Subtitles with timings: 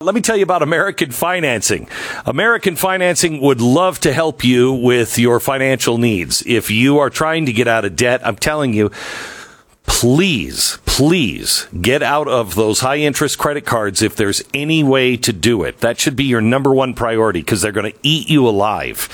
[0.00, 1.88] Let me tell you about American Financing.
[2.24, 6.40] American Financing would love to help you with your financial needs.
[6.46, 8.92] If you are trying to get out of debt, I'm telling you,
[9.86, 15.32] please, please get out of those high interest credit cards if there's any way to
[15.32, 15.78] do it.
[15.78, 19.08] That should be your number one priority because they're going to eat you alive.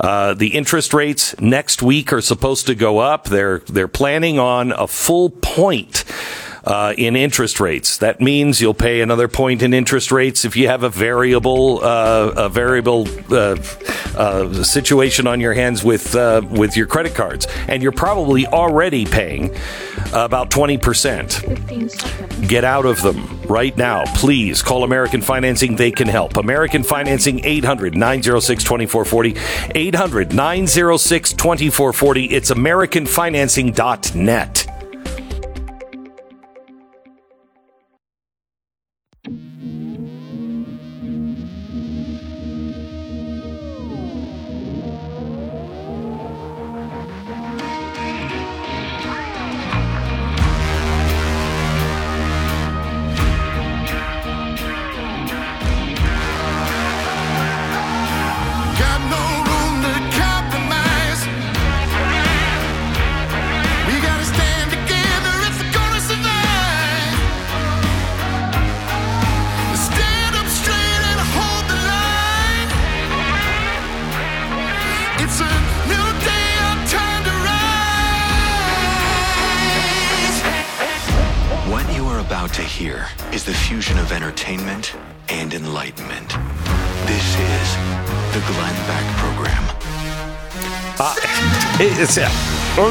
[0.00, 3.26] Uh, the interest rates next week are supposed to go up.
[3.26, 6.06] They're, they're planning on a full point
[6.64, 7.98] uh, in interest rates.
[7.98, 12.32] That means you'll pay another point in interest rates if you have a variable uh,
[12.36, 13.56] a variable uh,
[14.16, 19.06] uh situation on your hands with uh, with your credit cards, and you're probably already
[19.06, 19.54] paying
[20.12, 21.42] about twenty percent.
[22.46, 24.62] Get out of them right now, please.
[24.62, 26.36] Call American Financing; they can help.
[26.36, 29.36] American Financing 800 906 2440
[29.74, 32.24] 800 906 2440.
[32.26, 34.69] It's AmericanFinancing.net.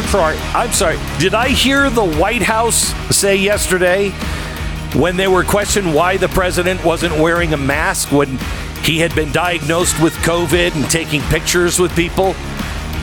[0.09, 0.37] sorry.
[0.55, 0.97] I'm sorry.
[1.19, 4.09] Did I hear the White House say yesterday
[4.95, 8.39] when they were questioned why the president wasn't wearing a mask when
[8.83, 12.33] he had been diagnosed with COVID and taking pictures with people?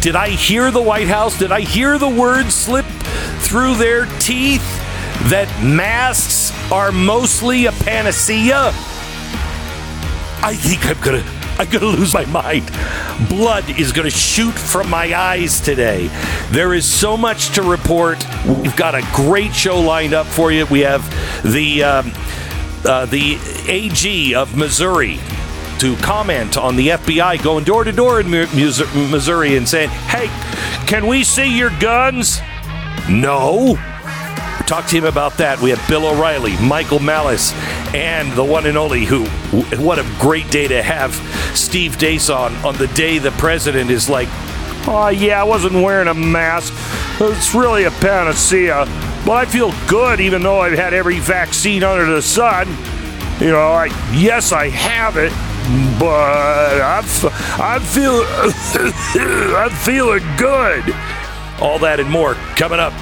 [0.00, 1.38] Did I hear the White House?
[1.38, 2.86] Did I hear the words slip
[3.38, 4.66] through their teeth
[5.30, 8.72] that masks are mostly a panacea?
[10.42, 12.70] I think I'm to I'm going to lose my mind.
[13.30, 16.08] Blood is going to shoot from my eyes today.
[16.50, 18.26] There is so much to report.
[18.46, 20.66] We've got a great show lined up for you.
[20.66, 21.02] We have
[21.42, 22.12] the um,
[22.84, 25.18] uh, the AG of Missouri
[25.78, 30.26] to comment on the FBI going door to door in Missouri and saying, "Hey,
[30.86, 32.40] can we see your guns?"
[33.08, 33.78] No.
[34.66, 35.60] Talk to him about that.
[35.60, 37.52] We have Bill O'Reilly, Michael Malice,
[37.94, 39.24] and the one and only who.
[39.80, 41.14] What a great day to have
[41.56, 44.26] Steve Deace on on the day the president is like,
[44.88, 46.74] oh yeah, I wasn't wearing a mask.
[47.20, 48.86] It's really a panacea.
[49.24, 52.66] But I feel good even though I've had every vaccine under the sun.
[53.38, 55.30] You know, I yes I have it,
[56.00, 57.04] but I'm
[57.60, 58.26] I'm feeling
[59.54, 60.92] I'm feeling good.
[61.60, 62.92] All that and more coming up.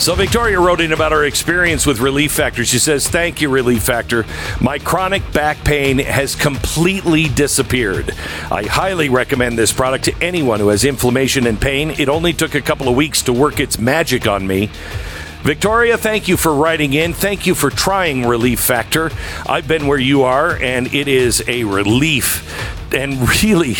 [0.00, 2.64] So Victoria wrote in about her experience with Relief Factor.
[2.64, 4.24] She says, "Thank you, Relief Factor.
[4.58, 8.14] My chronic back pain has completely disappeared.
[8.50, 11.94] I highly recommend this product to anyone who has inflammation and pain.
[11.98, 14.70] It only took a couple of weeks to work its magic on me."
[15.42, 17.12] Victoria, thank you for writing in.
[17.12, 19.10] Thank you for trying Relief Factor.
[19.46, 22.42] I've been where you are, and it is a relief
[22.94, 23.76] and really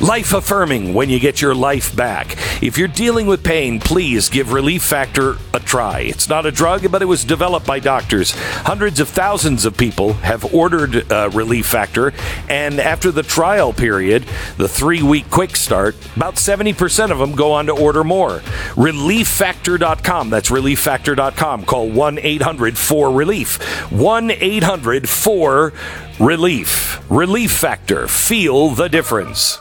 [0.00, 2.36] life affirming when you get your life back.
[2.62, 6.00] If you're dealing with pain, please give Relief Factor a try.
[6.00, 8.32] It's not a drug, but it was developed by doctors.
[8.62, 12.12] Hundreds of thousands of people have ordered uh, Relief Factor,
[12.48, 14.24] and after the trial period,
[14.56, 18.40] the three week quick start, about 70% of them go on to order more.
[18.74, 20.30] ReliefFactor.com.
[20.30, 21.64] That's ReliefFactor.com.
[21.64, 23.90] Call 1 800 4 Relief.
[23.90, 25.72] 1 800 4
[26.20, 27.00] Relief.
[27.10, 28.06] Relief Factor.
[28.06, 29.58] Feel the difference.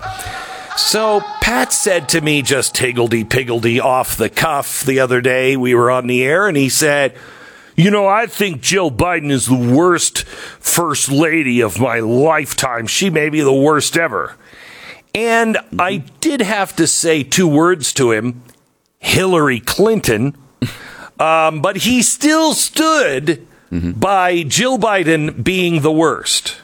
[0.78, 5.56] So, Pat said to me just higgledy piggledy off the cuff the other day.
[5.58, 7.16] We were on the air, and he said,
[7.76, 12.88] You know, I think Jill Biden is the worst first lady of my lifetime.
[12.88, 14.36] She may be the worst ever.
[15.16, 18.44] And I did have to say two words to him
[19.00, 20.38] Hillary Clinton.
[21.20, 26.58] Um, but he still stood by Jill Biden being the worst.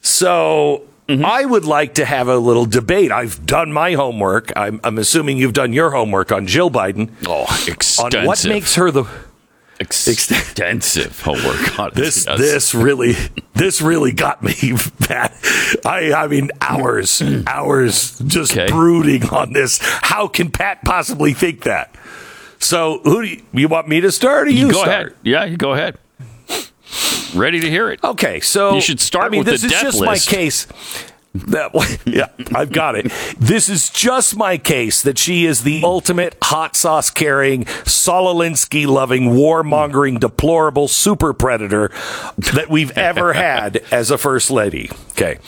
[0.00, 3.10] So I would like to have a little debate.
[3.10, 4.52] I've done my homework.
[4.56, 7.10] I'm, I'm assuming you've done your homework on Jill Biden.
[7.26, 8.24] Oh, On extensive.
[8.26, 9.04] what makes her the
[9.80, 12.38] extensive homework on this yes.
[12.38, 13.14] this really
[13.54, 14.52] this really got me
[15.08, 15.32] bad.
[15.84, 18.66] I I mean hours hours just Okay.
[18.66, 19.78] brooding on this.
[19.80, 21.94] How can Pat possibly think that?
[22.58, 24.88] So who do you, you want me to start or you, go start?
[24.88, 25.14] ahead.
[25.22, 25.98] Yeah, you go ahead.
[27.34, 28.02] Ready to hear it.
[28.02, 30.04] Okay, so You should start I mean, with this is just list.
[30.04, 30.66] my case.
[31.34, 33.12] That yeah, I've got it.
[33.38, 38.86] This is just my case that she is the ultimate hot sauce carrying, Saul Alinsky
[38.86, 41.90] loving, warmongering, deplorable super predator
[42.54, 44.90] that we've ever had as a first lady.
[45.10, 45.38] Okay,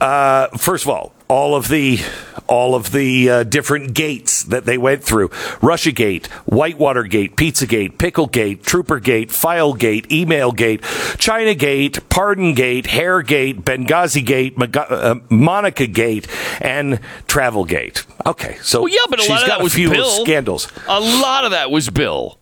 [0.00, 2.00] uh, first of all, all of the
[2.48, 5.30] all of the uh, different gates that they went through
[5.62, 10.82] Russia Gate, Whitewater Gate, Pizza Gate, Pickle Gate, Trooper Gate, File Gate, Email Gate,
[11.16, 16.26] China Gate, Pardon Gate, Hair Gate, Benghazi Gate, Maga- uh, Monica Gate,
[16.60, 16.98] and
[17.28, 18.04] Travel Gate.
[18.26, 20.24] Okay, so Well, yeah, but a she's lot of got that a was few Bill.
[20.24, 20.66] scandals.
[20.88, 22.38] A lot of that was Bill.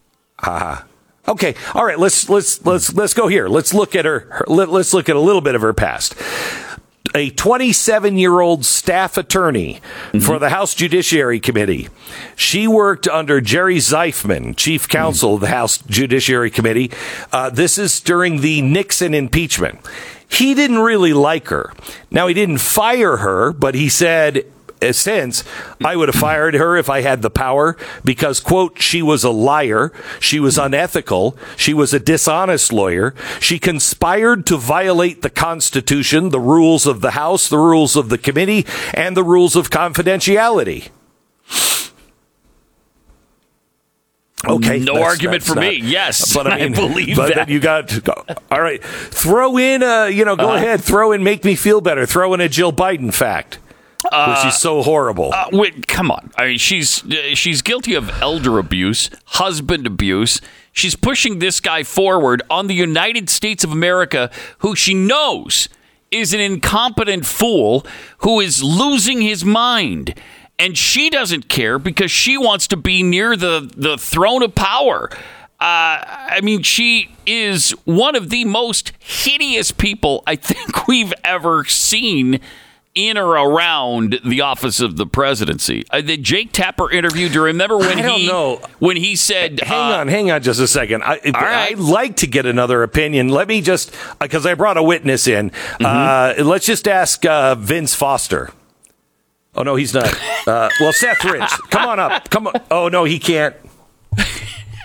[1.29, 1.99] Okay, all right.
[1.99, 3.49] Let's let's let's let's go here.
[3.49, 4.21] Let's look at her.
[4.31, 6.15] her let, let's look at a little bit of her past.
[7.15, 9.81] A 27 year old staff attorney
[10.21, 11.89] for the House Judiciary Committee.
[12.37, 16.91] She worked under Jerry Zeifman, chief counsel of the House Judiciary Committee.
[17.33, 19.79] Uh, this is during the Nixon impeachment.
[20.29, 21.73] He didn't really like her.
[22.11, 24.45] Now, he didn't fire her, but he said,
[24.93, 25.45] since
[25.85, 29.31] I would have fired her if I had the power because, quote, she was a
[29.31, 29.93] liar.
[30.21, 31.37] She was unethical.
[31.57, 33.15] She was a dishonest lawyer.
[33.41, 38.19] She conspired to violate the Constitution, the rules of the House, the rules of the
[38.19, 40.89] committee, and the rules of confidentiality.
[44.47, 45.81] Okay, No argument for me.
[45.83, 47.47] Yes, but I mean believe but that.
[47.47, 48.09] Then you got
[48.53, 48.83] all right.
[48.83, 50.47] Throw in, a you know, Uh-huh.
[50.47, 50.81] go ahead.
[50.83, 52.07] Throw in, make me feel better.
[52.07, 53.59] Throw in a Jill Biden fact,
[54.05, 55.33] which is so horrible.
[55.33, 56.31] Uh, wait, come on.
[56.37, 60.41] I mean, she's uh, she's guilty of elder abuse, husband abuse.
[60.73, 65.69] She's pushing this guy forward on the United States of America, who she knows
[66.11, 67.85] is an incompetent fool
[68.19, 70.15] who is losing his mind.
[70.59, 75.09] And she doesn't care because she wants to be near the, the throne of power.
[75.61, 81.65] Uh, I mean, she is one of the most hideous people I think we've ever
[81.65, 82.41] seen
[82.95, 85.85] in or around the office of the presidency.
[85.91, 87.29] Uh, the Jake Tapper interview.
[87.29, 88.61] Do you remember when I don't he know.
[88.79, 91.03] when he said, Hang uh, on, hang on just a second.
[91.03, 91.73] I, right.
[91.73, 93.29] I'd like to get another opinion.
[93.29, 95.53] Let me just, because I brought a witness in.
[95.81, 98.51] Uh, let's just ask uh, Vince Foster.
[99.55, 100.13] Oh, no, he's not.
[100.47, 101.51] Uh, well, Seth Rich.
[101.71, 102.31] Come on up.
[102.31, 102.55] Come on.
[102.71, 103.57] Oh, no, he can't.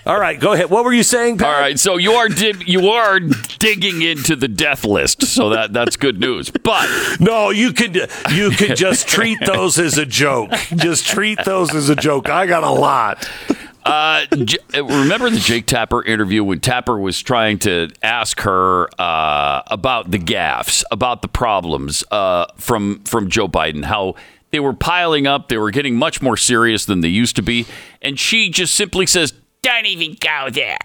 [0.05, 0.69] All right, go ahead.
[0.69, 1.47] What were you saying, Pat?
[1.47, 5.71] All right, so you are dib- you are digging into the death list, so that
[5.71, 6.49] that's good news.
[6.49, 6.89] But
[7.21, 7.95] No, you could
[8.31, 10.51] you could just treat those as a joke.
[10.75, 12.29] Just treat those as a joke.
[12.29, 13.29] I got a lot.
[13.85, 19.61] Uh, J- remember the Jake Tapper interview when Tapper was trying to ask her uh,
[19.67, 24.15] about the gaffes, about the problems uh, from from Joe Biden, how
[24.51, 27.65] they were piling up, they were getting much more serious than they used to be,
[28.01, 30.77] and she just simply says, "Don't even go there,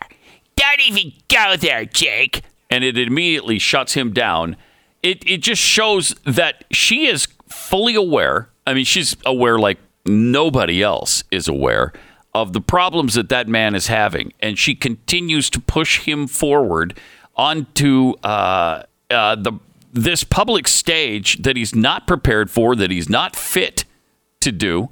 [0.57, 2.41] don't even go there, Jake,"
[2.71, 4.57] and it immediately shuts him down.
[5.03, 8.49] It it just shows that she is fully aware.
[8.67, 11.93] I mean, she's aware like nobody else is aware
[12.35, 16.99] of the problems that that man is having, and she continues to push him forward
[17.37, 19.53] onto uh, uh, the
[19.93, 23.85] this public stage that he's not prepared for, that he's not fit
[24.41, 24.89] to do,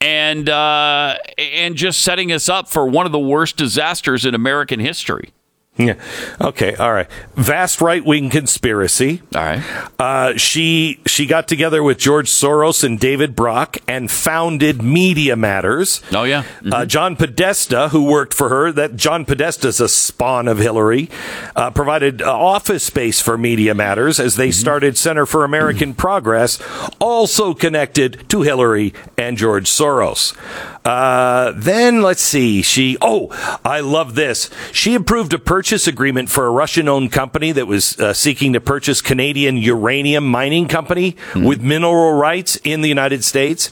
[0.00, 4.80] and uh, and just setting us up for one of the worst disasters in American
[4.80, 5.30] history.
[5.78, 5.94] Yeah.
[6.40, 6.74] Okay.
[6.76, 7.06] All right.
[7.34, 9.20] Vast right wing conspiracy.
[9.34, 9.62] All right.
[9.98, 16.02] Uh, she she got together with George Soros and David Brock and founded Media Matters.
[16.12, 16.44] Oh yeah.
[16.70, 21.10] Uh, John Podesta, who worked for her, that John Podesta's a spawn of Hillary,
[21.54, 26.58] uh, provided uh, office space for Media Matters as they started Center for American Progress,
[26.98, 30.34] also connected to Hillary and George Soros.
[30.86, 32.62] Uh, then let's see.
[32.62, 33.28] She oh,
[33.64, 34.48] I love this.
[34.70, 39.02] She approved a purchase agreement for a Russian-owned company that was uh, seeking to purchase
[39.02, 43.68] Canadian uranium mining company with mineral rights in the United States.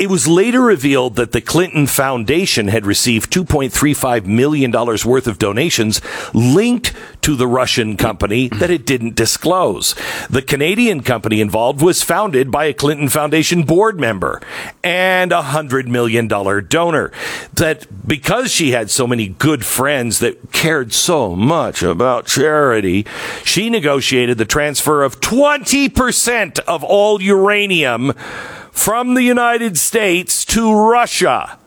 [0.00, 5.38] It was later revealed that the Clinton Foundation had received 2.35 million dollars worth of
[5.38, 6.00] donations
[6.34, 9.94] linked to the Russian company that it didn't disclose.
[10.28, 14.42] The Canadian company involved was founded by a Clinton Foundation board member,
[14.82, 16.26] and a hundred million
[16.60, 17.12] donor.
[17.54, 23.06] That because she had so many good friends that cared so much about charity,
[23.44, 28.12] she negotiated the transfer of 20% of all uranium
[28.72, 31.58] from the United States to Russia.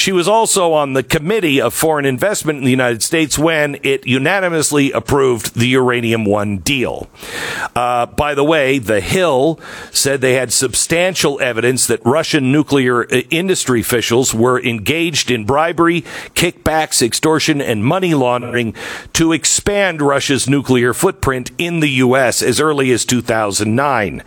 [0.00, 4.06] She was also on the Committee of Foreign Investment in the United States when it
[4.06, 7.10] unanimously approved the Uranium One deal.
[7.76, 13.20] Uh, by the way, The Hill said they had substantial evidence that Russian nuclear uh,
[13.28, 16.00] industry officials were engaged in bribery,
[16.34, 18.74] kickbacks, extortion, and money laundering
[19.12, 22.40] to expand Russia's nuclear footprint in the U.S.
[22.40, 24.22] as early as 2009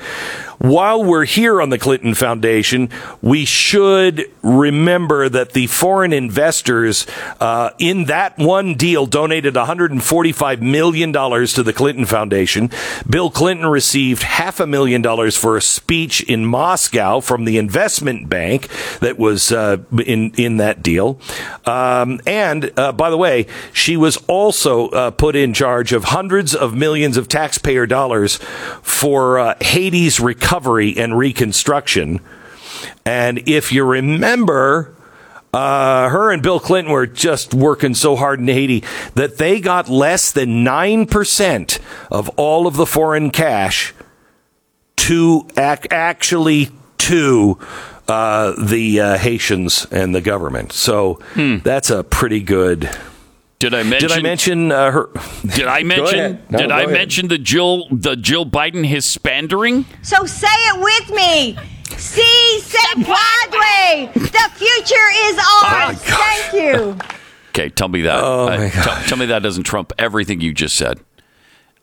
[0.63, 2.87] while we're here on the Clinton Foundation,
[3.21, 7.05] we should remember that the foreign investors
[7.41, 12.69] uh, in that one deal donated $145 million to the Clinton Foundation.
[13.09, 18.29] Bill Clinton received half a million dollars for a speech in Moscow from the investment
[18.29, 18.69] bank
[19.01, 21.19] that was uh, in, in that deal.
[21.65, 26.55] Um, and uh, by the way, she was also uh, put in charge of hundreds
[26.55, 28.37] of millions of taxpayer dollars
[28.81, 32.19] for uh, Haiti's recovery recovery and reconstruction.
[33.05, 34.95] And if you remember,
[35.51, 38.83] uh, her and Bill Clinton were just working so hard in Haiti
[39.15, 41.79] that they got less than 9%
[42.11, 43.95] of all of the foreign cash
[44.97, 46.69] to ac- actually
[46.99, 47.57] to
[48.07, 50.71] uh, the uh, Haitians and the government.
[50.71, 51.57] So hmm.
[51.63, 52.91] that's a pretty good
[53.63, 54.09] did I mention?
[54.09, 55.09] Did I mention uh, her?
[55.55, 56.43] Did I mention?
[56.49, 56.93] No, did I ahead.
[56.93, 59.85] mention the Jill the Jill Biden Hispandering?
[60.01, 61.57] So say it with me.
[61.97, 64.13] Si se puede.
[64.13, 65.97] The future is ours.
[65.97, 66.97] Oh Thank you.
[67.49, 68.21] Okay, tell me that.
[68.21, 70.99] Oh uh, t- tell me that doesn't trump everything you just said.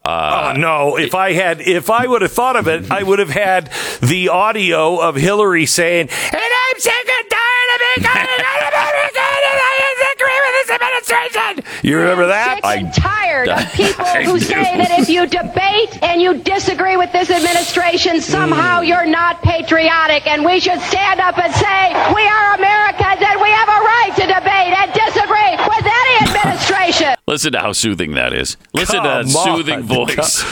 [0.05, 0.97] Uh, oh no!
[0.97, 3.71] If I had, if I would have thought of it, I would have had
[4.01, 7.31] the audio of Hillary saying, "And I'm sick and
[11.83, 12.61] You remember that?
[12.63, 17.31] I'm tired of people who say that if you debate and you disagree with this
[17.31, 18.89] administration, somehow mm.
[18.89, 23.51] you're not patriotic, and we should stand up and say we are Americans and we
[23.51, 27.15] have a right to debate and disagree with any administration.
[27.27, 28.57] Listen to how soothing that is.
[28.75, 29.57] Listen Come to that on.
[29.57, 30.45] soothing voice.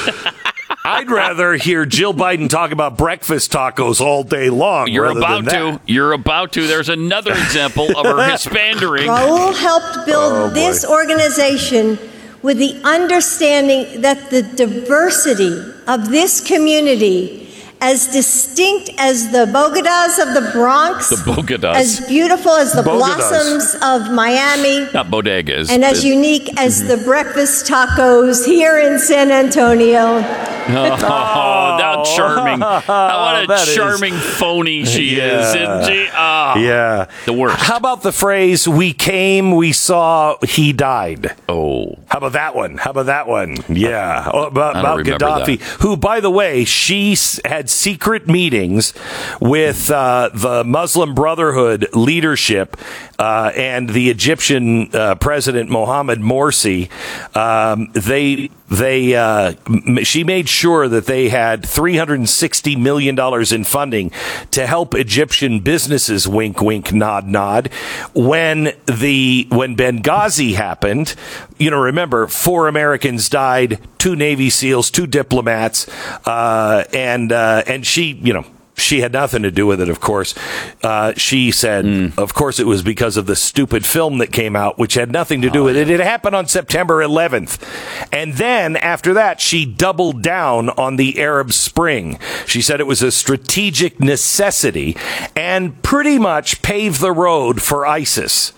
[0.88, 4.88] I'd rather hear Jill Biden talk about breakfast tacos all day long.
[4.88, 5.80] You're about to.
[5.86, 6.66] You're about to.
[6.66, 9.06] There's another example of her hispandering.
[9.06, 11.98] Raul helped build oh, this organization
[12.42, 17.47] with the understanding that the diversity of this community
[17.80, 22.98] as distinct as the bodegas of the Bronx, the bodegas, as beautiful as the bodegas.
[22.98, 26.88] blossoms of Miami, not bodegas, and as unique as mm-hmm.
[26.88, 30.24] the breakfast tacos here in San Antonio.
[30.70, 32.60] Oh, how charming!
[32.60, 34.36] what a charming is.
[34.36, 35.40] phony she yeah.
[35.40, 36.08] is, isn't she?
[36.12, 37.56] Oh, yeah, the worst.
[37.58, 41.34] How about the phrase "We came, we saw, he died"?
[41.48, 42.78] Oh, how about that one?
[42.78, 43.56] How about that one?
[43.68, 45.80] Yeah, oh, about, about Gaddafi, that.
[45.80, 48.94] who, by the way, she had secret meetings
[49.40, 52.76] with uh, the Muslim Brotherhood leadership
[53.18, 56.88] uh, and the Egyptian uh, President Mohammed Morsi.
[57.36, 59.54] Um, they they uh,
[60.02, 64.10] she made sure that they had 360 million dollars in funding
[64.50, 67.68] to help Egyptian businesses wink wink nod nod.
[68.14, 71.14] When the when Benghazi happened
[71.58, 75.88] you know remember four Americans died two Navy SEALs two diplomats
[76.26, 78.44] uh, and uh, and she you know
[78.78, 80.34] she had nothing to do with it, of course.
[80.82, 82.18] Uh, she said, mm.
[82.18, 85.42] of course, it was because of the stupid film that came out, which had nothing
[85.42, 85.82] to do oh, with yeah.
[85.82, 85.90] it.
[85.90, 87.62] It happened on September 11th.
[88.12, 92.18] And then after that, she doubled down on the Arab Spring.
[92.46, 94.96] She said it was a strategic necessity
[95.36, 98.52] and pretty much paved the road for ISIS.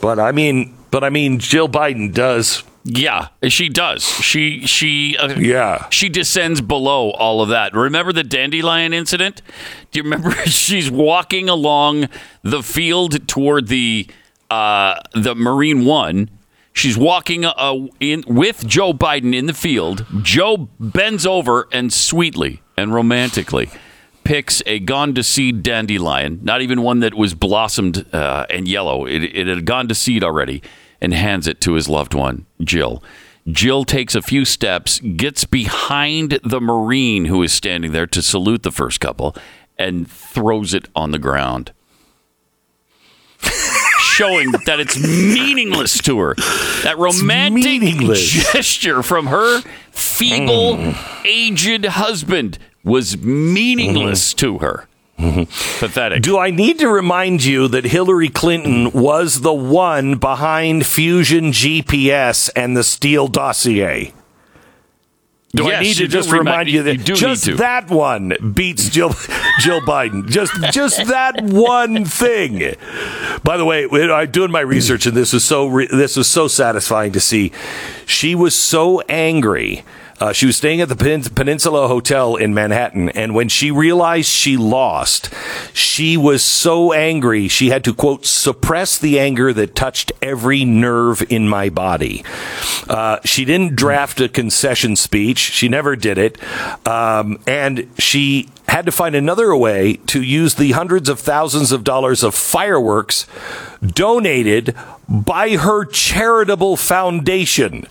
[0.00, 4.02] But I mean, but I mean, Jill Biden does yeah, she does.
[4.02, 7.74] She she uh, yeah she descends below all of that.
[7.74, 9.42] Remember the dandelion incident?
[9.90, 10.30] Do you remember?
[10.46, 12.08] She's walking along
[12.42, 14.08] the field toward the
[14.50, 16.30] uh, the Marine One.
[16.72, 20.06] She's walking uh, in with Joe Biden in the field.
[20.22, 23.68] Joe bends over and sweetly and romantically
[24.22, 29.06] picks a gone to seed dandelion, not even one that was blossomed uh, and yellow.
[29.06, 30.62] It, it had gone to seed already
[31.00, 33.02] and hands it to his loved one, Jill.
[33.50, 38.62] Jill takes a few steps, gets behind the Marine who is standing there to salute
[38.62, 39.34] the first couple,
[39.78, 41.72] and throws it on the ground.
[44.00, 46.34] Showing that it's meaningless to her.
[46.82, 47.80] That romantic
[48.16, 49.60] gesture from her
[49.92, 51.24] feeble, mm.
[51.24, 54.38] aged husband was meaningless mm.
[54.38, 54.87] to her.
[55.78, 56.22] Pathetic.
[56.22, 62.48] Do I need to remind you that Hillary Clinton was the one behind Fusion GPS
[62.54, 64.12] and the Steele dossier?
[65.54, 69.08] Do I need to just remi- remind you that you just that one beats Jill
[69.60, 70.28] Jill Biden?
[70.28, 72.74] Just just that one thing.
[73.42, 76.28] By the way, when I doing my research, and this was so re- this was
[76.28, 77.50] so satisfying to see.
[78.06, 79.84] She was so angry.
[80.20, 84.28] Uh, she was staying at the Pen- Peninsula Hotel in Manhattan, and when she realized
[84.28, 85.30] she lost,
[85.72, 91.24] she was so angry she had to quote suppress the anger that touched every nerve
[91.30, 92.24] in my body.
[92.88, 96.36] Uh, she didn't draft a concession speech; she never did it,
[96.86, 101.84] um, and she had to find another way to use the hundreds of thousands of
[101.84, 103.26] dollars of fireworks
[103.82, 104.74] donated
[105.08, 107.86] by her charitable foundation.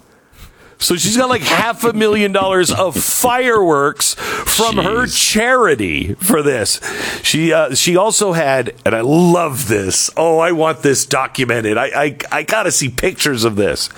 [0.79, 6.79] So she's got like half a million dollars of fireworks from her charity for this.
[7.24, 10.10] She uh, she also had, and I love this.
[10.15, 11.77] Oh, I want this documented.
[11.77, 13.89] I I, I got to see pictures of this.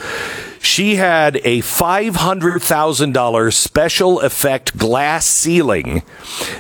[0.62, 6.04] She had a five hundred thousand dollars special effect glass ceiling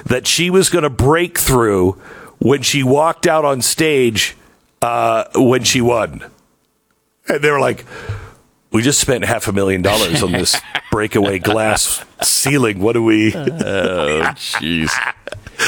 [0.05, 1.93] that she was going to break through
[2.39, 4.35] when she walked out on stage
[4.81, 6.23] uh, when she won.
[7.27, 7.85] And they were like,
[8.71, 10.59] we just spent half a million dollars on this
[10.91, 12.79] breakaway glass ceiling.
[12.79, 13.33] What do we?
[13.35, 14.91] Oh, jeez.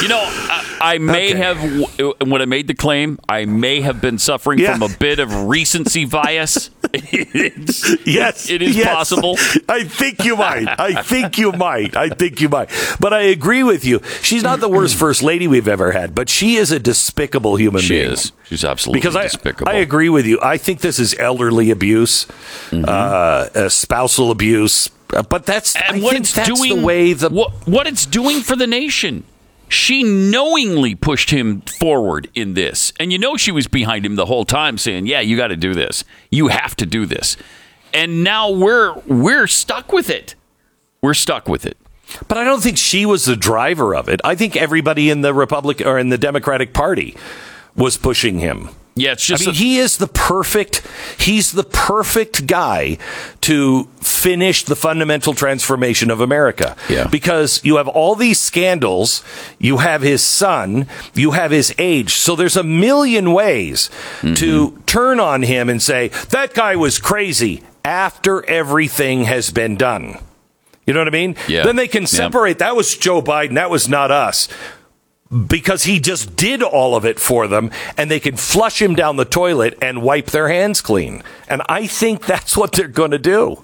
[0.01, 1.38] You know, I, I may Okay.
[1.38, 4.74] have, when I made the claim, I may have been suffering Yeah.
[4.74, 6.69] from a bit of recency bias.
[8.05, 8.88] Yes, it is yes.
[8.93, 9.36] possible.
[9.69, 10.67] I think you might.
[10.79, 11.95] I think you might.
[11.95, 12.69] I think you might.
[13.00, 14.01] But I agree with you.
[14.21, 17.81] She's not the worst first lady we've ever had, but she is a despicable human
[17.81, 18.12] She being.
[18.12, 18.31] is.
[18.45, 19.71] She's absolutely Because I, despicable.
[19.71, 20.39] I agree with you.
[20.41, 22.25] I think this is elderly abuse,
[22.71, 22.86] Mm-hmm.
[22.88, 24.89] uh, uh, spousal abuse.
[25.13, 28.05] Uh, But that's And I what it's that's doing, the way the what, what it's
[28.05, 29.24] doing for the nation.
[29.72, 34.25] She knowingly pushed him forward in this, and you know she was behind him the
[34.25, 36.04] whole time, saying, "Yeah, you got to do this.
[36.30, 37.38] You have to do this."
[37.94, 40.36] And now we're we're stuck with it.
[41.01, 41.78] We're stuck with it.
[42.28, 44.19] But I don't think she was the driver of it.
[44.26, 47.15] I think everybody in the Republic or in the Democratic Party
[47.74, 48.72] was pushing him.
[48.95, 49.43] Yeah, it's just.
[49.43, 50.86] I mean, a- he is the perfect.
[51.17, 52.97] He's the perfect guy
[53.41, 56.75] to finish the fundamental transformation of America.
[56.89, 57.08] Yeah.
[57.08, 59.23] Because you have all these scandals.
[59.60, 60.88] You have his son.
[61.13, 62.15] You have his age.
[62.15, 63.89] So there's a million ways
[64.21, 64.34] Mm-hmm.
[64.36, 70.17] to turn on him and say that guy was crazy after everything has been done.
[70.86, 71.36] You know what I mean?
[71.47, 71.63] Yeah.
[71.63, 72.60] Then they can separate.
[72.60, 73.54] That was Joe Biden.
[73.56, 74.47] That was not us
[75.48, 79.15] because he just did all of it for them and they can flush him down
[79.15, 81.24] the toilet and wipe their hands clean.
[81.48, 83.63] And I think that's what they're going to do.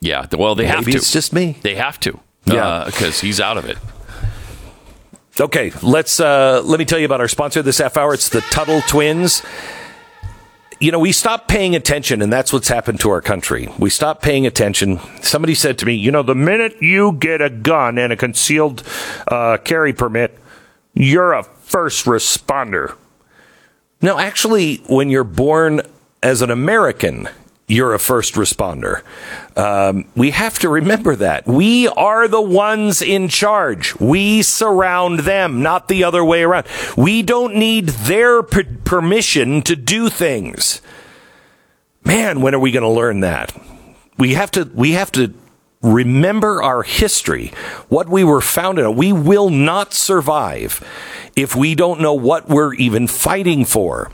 [0.00, 0.26] yeah.
[0.32, 0.90] Well, they have to.
[0.90, 1.58] it's just me.
[1.62, 2.20] They have to.
[2.44, 2.84] Yeah.
[2.86, 3.78] because he's out of it.
[5.40, 8.14] Okay, let's uh, let me tell you about our sponsor this half hour.
[8.14, 9.42] It's the Tuttle Twins.
[10.78, 13.68] You know, we stopped paying attention, and that's what's happened to our country.
[13.78, 15.00] We stopped paying attention.
[15.22, 18.84] Somebody said to me, "You know, the minute you get a gun and a concealed
[19.26, 20.38] uh, carry permit,
[20.94, 22.96] you're a first responder."
[24.00, 25.82] No, actually, when you're born
[26.22, 27.28] as an American,
[27.66, 29.02] you're a first responder.
[29.56, 31.46] Um, we have to remember that.
[31.46, 33.98] We are the ones in charge.
[33.98, 36.66] We surround them, not the other way around.
[36.96, 40.82] We don't need their per- permission to do things.
[42.04, 43.56] Man, when are we going to learn that?
[44.18, 45.32] We have to, we have to
[45.84, 47.52] remember our history,
[47.88, 48.96] what we were founded on.
[48.96, 50.82] We will not survive
[51.36, 54.10] if we don't know what we're even fighting for.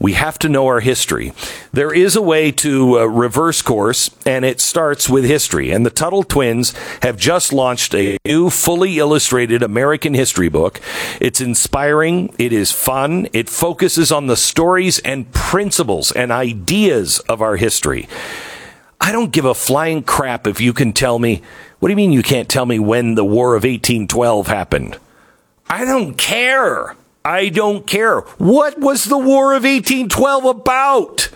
[0.00, 1.32] We have to know our history.
[1.72, 5.70] There is a way to uh, reverse course, and it starts with history.
[5.70, 10.80] And the Tuttle twins have just launched a new, fully illustrated American history book.
[11.20, 17.40] It's inspiring, it is fun, it focuses on the stories and principles and ideas of
[17.40, 18.08] our history.
[19.04, 21.42] I don't give a flying crap if you can tell me.
[21.78, 24.98] What do you mean you can't tell me when the War of 1812 happened?
[25.68, 26.96] I don't care.
[27.22, 28.20] I don't care.
[28.38, 31.28] What was the War of 1812 about?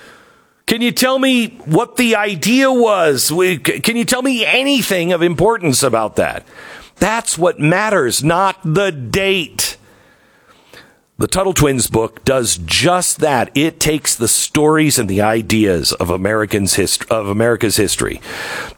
[0.64, 3.28] Can you tell me what the idea was?
[3.28, 6.48] Can you tell me anything of importance about that?
[6.96, 9.67] That's what matters, not the date.
[11.20, 13.50] The Tuttle Twins book does just that.
[13.56, 18.20] It takes the stories and the ideas of Americans hist- of America's history.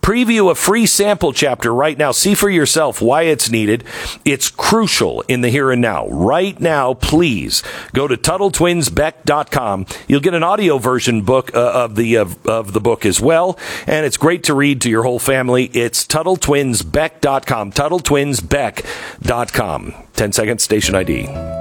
[0.00, 2.12] Preview a free sample chapter right now.
[2.12, 3.84] See for yourself why it's needed.
[4.24, 6.08] It's crucial in the here and now.
[6.08, 9.84] Right now, please go to TuttleTwinsBeck.com.
[10.08, 13.58] You'll get an audio version book uh, of the of, of the book as well,
[13.86, 15.66] and it's great to read to your whole family.
[15.74, 17.72] It's TuttleTwinsBeck.com.
[17.72, 19.94] TuttleTwinsBeck.com.
[20.14, 21.59] 10 seconds, station ID.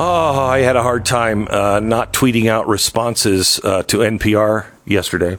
[0.00, 5.38] Oh, I had a hard time uh, not tweeting out responses uh, to NPR yesterday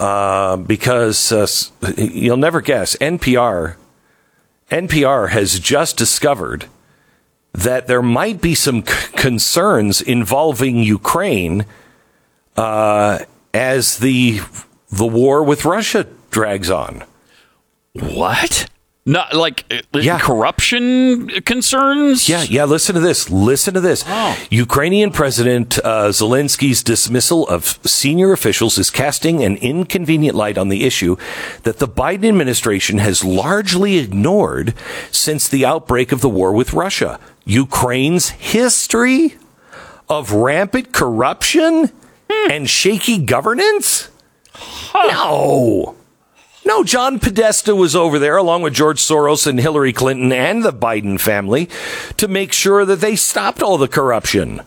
[0.00, 1.46] uh, because uh,
[1.96, 3.76] you'll never guess NPR.
[4.72, 6.66] NPR has just discovered
[7.52, 11.64] that there might be some c- concerns involving Ukraine
[12.56, 13.20] uh,
[13.54, 14.40] as the
[14.90, 17.04] the war with Russia drags on.
[17.92, 18.68] What?
[19.04, 20.18] Not like uh, Yeah.
[20.20, 22.28] corruption concerns?
[22.28, 22.64] Yeah, yeah.
[22.64, 23.28] Listen to this.
[23.30, 24.04] Listen to this.
[24.06, 24.38] Oh.
[24.48, 30.84] Ukrainian President uh, Zelensky's dismissal of senior officials is casting an inconvenient light on the
[30.84, 31.16] issue
[31.64, 34.72] that the Biden administration has largely ignored
[35.10, 37.18] since the outbreak of the war with Russia.
[37.44, 39.34] Ukraine's history
[40.08, 41.90] of rampant corruption
[42.48, 44.10] and shaky governance.
[44.94, 45.96] No.
[46.64, 50.72] No, John Podesta was over there along with George Soros and Hillary Clinton and the
[50.72, 51.68] Biden family
[52.18, 54.62] to make sure that they stopped all the corruption.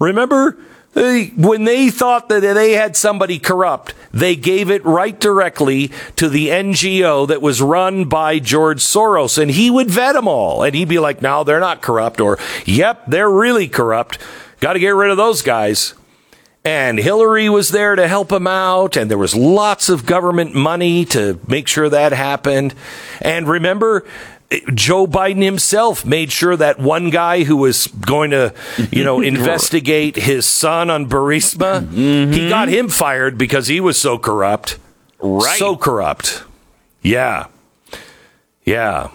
[0.00, 0.58] Remember?
[0.94, 6.28] They, when they thought that they had somebody corrupt, they gave it right directly to
[6.28, 10.62] the NGO that was run by George Soros, and he would vet them all.
[10.62, 14.18] And he'd be like, no, they're not corrupt, or, yep, they're really corrupt.
[14.60, 15.92] Got to get rid of those guys
[16.66, 21.04] and Hillary was there to help him out, and there was lots of government money
[21.06, 22.74] to make sure that happened.
[23.20, 24.04] And remember,
[24.74, 28.52] Joe Biden himself made sure that one guy who was going to,
[28.90, 32.32] you know, investigate his son on Burisma, mm-hmm.
[32.32, 34.76] he got him fired because he was so corrupt.
[35.20, 35.58] Right.
[35.60, 36.42] So corrupt.
[37.00, 37.46] Yeah.
[38.64, 39.10] Yeah.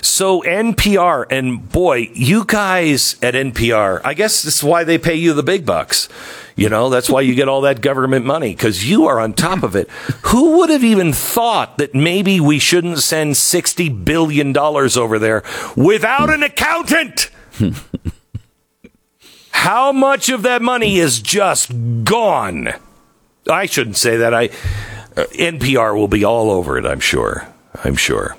[0.00, 5.16] So NPR, and boy, you guys at NPR, I guess this is why they pay
[5.16, 6.08] you the big bucks.
[6.56, 9.62] You know, that's why you get all that government money because you are on top
[9.64, 9.90] of it.
[10.26, 15.42] Who would have even thought that maybe we shouldn't send $60 billion over there
[15.76, 17.30] without an accountant?
[19.50, 21.72] How much of that money is just
[22.04, 22.68] gone?
[23.50, 24.32] I shouldn't say that.
[24.32, 24.46] I
[25.16, 27.46] uh, NPR will be all over it, I'm sure.
[27.82, 28.36] I'm sure.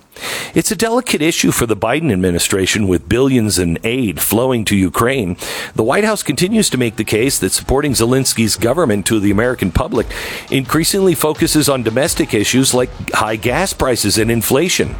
[0.54, 5.38] It's a delicate issue for the Biden administration with billions in aid flowing to Ukraine.
[5.76, 9.72] The White House continues to make the case that supporting Zelensky's government to the American
[9.72, 10.08] public
[10.50, 14.96] increasingly focuses on domestic issues like high gas prices and inflation.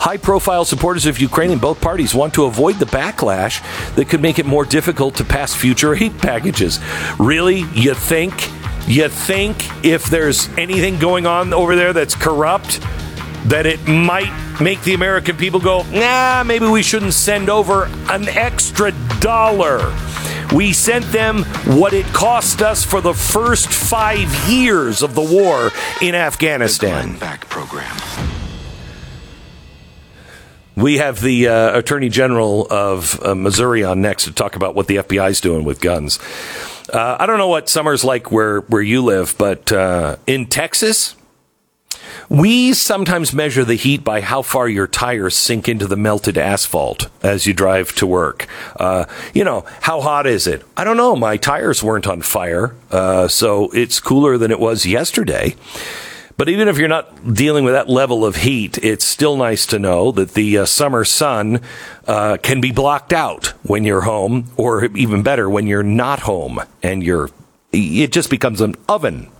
[0.00, 3.60] High profile supporters of Ukraine in both parties want to avoid the backlash
[3.96, 6.78] that could make it more difficult to pass future aid packages.
[7.18, 7.64] Really?
[7.74, 8.48] You think?
[8.88, 12.80] You think if there's anything going on over there that's corrupt,
[13.48, 18.28] that it might make the American people go, nah, maybe we shouldn't send over an
[18.28, 19.94] extra dollar.
[20.54, 21.44] We sent them
[21.78, 25.70] what it cost us for the first five years of the war
[26.02, 27.18] in Afghanistan.
[27.18, 27.96] Back program.
[30.76, 34.86] We have the uh, Attorney General of uh, Missouri on next to talk about what
[34.86, 36.18] the FBI is doing with guns.
[36.92, 41.16] Uh, I don't know what summer's like where, where you live, but uh, in Texas,
[42.28, 47.08] we sometimes measure the heat by how far your tires sink into the melted asphalt
[47.22, 48.46] as you drive to work.
[48.76, 50.62] Uh, you know, how hot is it?
[50.76, 51.16] I don't know.
[51.16, 55.56] My tires weren't on fire, uh, so it's cooler than it was yesterday.
[56.36, 59.78] But even if you're not dealing with that level of heat, it's still nice to
[59.78, 61.60] know that the uh, summer sun
[62.06, 66.60] uh, can be blocked out when you're home, or even better, when you're not home
[66.82, 67.30] and you're.
[67.72, 69.30] It just becomes an oven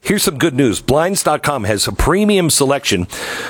[0.00, 0.80] Here's some good news.
[0.80, 3.06] Blinds.com has a premium selection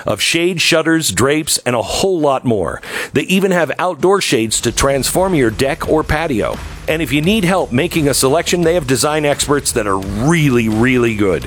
[0.06, 2.82] of shade, shutters, drapes, and a whole lot more.
[3.12, 6.56] They even have outdoor shades to transform your deck or patio.
[6.88, 10.68] And if you need help making a selection, they have design experts that are really,
[10.68, 11.46] really good.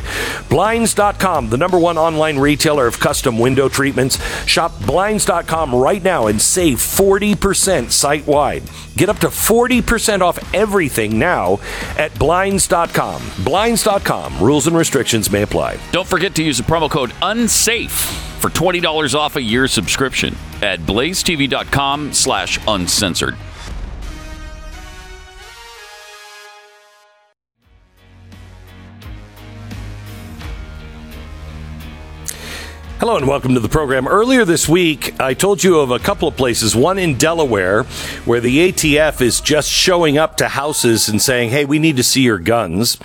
[0.50, 4.20] Blinds.com, the number one online retailer of custom window treatments.
[4.46, 8.64] Shop Blinds.com right now and save 40% site wide.
[8.96, 11.60] Get up to 40% off everything now
[11.98, 13.22] at Blinds.com.
[13.44, 14.40] Blinds.com.
[14.40, 15.80] Rules and restrictions may apply.
[15.92, 17.90] Don't forget to use the promo code UNSAFE
[18.42, 23.38] for $20 off a year subscription at blazetv.com slash uncensored.
[33.02, 34.08] Hello and welcome to the program.
[34.08, 36.76] Earlier this week, I told you of a couple of places.
[36.76, 37.82] One in Delaware,
[38.26, 42.04] where the ATF is just showing up to houses and saying, "Hey, we need to
[42.04, 43.00] see your guns.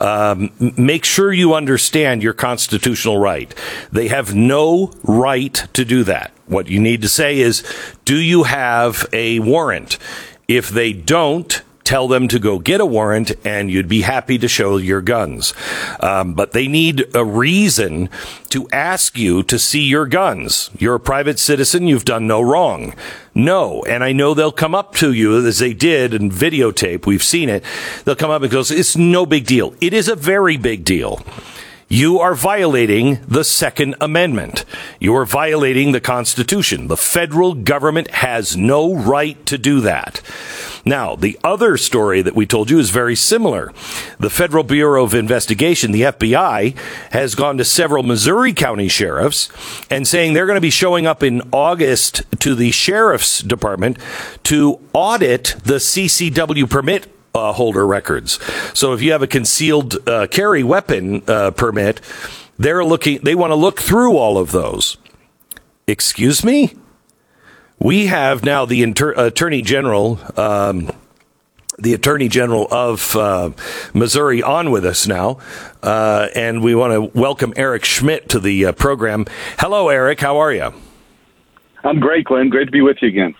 [0.00, 3.52] Um, make sure you understand your constitutional right."
[3.90, 6.30] They have no right to do that.
[6.46, 7.64] What you need to say is,
[8.04, 9.98] "Do you have a warrant?"
[10.46, 14.48] If they don't, tell them to go get a warrant and you'd be happy to
[14.48, 15.54] show your guns.
[16.00, 18.08] Um, but they need a reason
[18.50, 20.70] to ask you to see your guns.
[20.78, 21.86] You're a private citizen.
[21.86, 22.94] You've done no wrong.
[23.34, 23.82] No.
[23.84, 27.06] And I know they'll come up to you as they did in videotape.
[27.06, 27.64] We've seen it.
[28.04, 29.74] They'll come up and go, it's no big deal.
[29.80, 31.20] It is a very big deal.
[31.92, 34.64] You are violating the Second Amendment.
[35.00, 36.86] You are violating the Constitution.
[36.86, 40.20] The federal government has no right to do that.
[40.84, 43.72] Now, the other story that we told you is very similar.
[44.20, 46.78] The Federal Bureau of Investigation, the FBI,
[47.10, 49.48] has gone to several Missouri County sheriffs
[49.90, 53.98] and saying they're going to be showing up in August to the sheriff's department
[54.44, 58.38] to audit the CCW permit uh, holder records.
[58.76, 62.00] So if you have a concealed uh, carry weapon uh, permit,
[62.58, 63.20] they're looking.
[63.22, 64.96] They want to look through all of those.
[65.86, 66.74] Excuse me.
[67.78, 70.20] We have now the inter- attorney general.
[70.38, 70.90] Um,
[71.78, 73.52] the Attorney General of uh,
[73.94, 75.38] Missouri on with us now,
[75.82, 79.24] uh, and we want to welcome Eric Schmitt to the uh, program.
[79.58, 80.20] Hello, Eric.
[80.20, 80.74] How are you?
[81.82, 82.50] I'm great, Glenn.
[82.50, 83.34] Great to be with you again.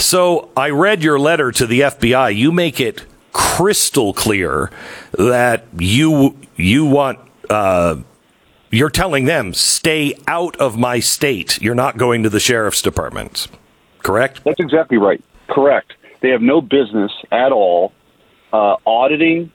[0.00, 2.34] So I read your letter to the FBI.
[2.34, 4.70] You make it crystal clear
[5.12, 7.18] that you you want
[7.50, 7.96] uh,
[8.70, 11.60] you're telling them stay out of my state.
[11.60, 13.48] You're not going to the sheriff's department.
[14.02, 14.42] Correct?
[14.44, 15.22] That's exactly right.
[15.48, 15.94] Correct.
[16.20, 17.92] They have no business at all
[18.52, 19.50] uh, auditing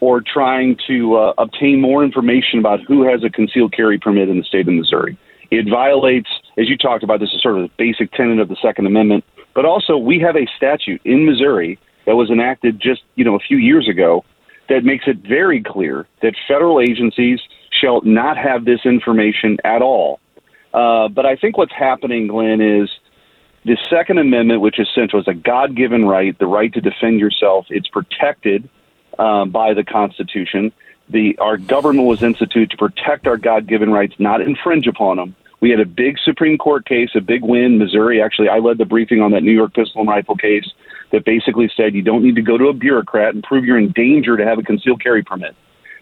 [0.00, 4.38] or trying to uh, obtain more information about who has a concealed carry permit in
[4.38, 5.18] the state of Missouri.
[5.50, 8.56] It violates, as you talked about, this is sort of the basic tenet of the
[8.62, 13.24] Second Amendment but also, we have a statute in Missouri that was enacted just you
[13.24, 14.24] know a few years ago
[14.68, 20.20] that makes it very clear that federal agencies shall not have this information at all.
[20.72, 22.88] Uh, but I think what's happening, Glenn, is
[23.64, 27.20] the Second Amendment, which is central, is a God given right, the right to defend
[27.20, 27.66] yourself.
[27.68, 28.68] It's protected
[29.18, 30.72] um, by the Constitution.
[31.08, 35.36] The, our government was instituted to protect our God given rights, not infringe upon them.
[35.62, 37.78] We had a big Supreme Court case, a big win.
[37.78, 40.68] Missouri, actually, I led the briefing on that New York pistol and rifle case
[41.12, 43.92] that basically said you don't need to go to a bureaucrat and prove you're in
[43.92, 45.54] danger to have a concealed carry permit.